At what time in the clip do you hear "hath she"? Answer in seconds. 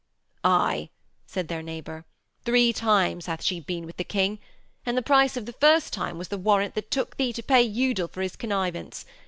3.27-3.59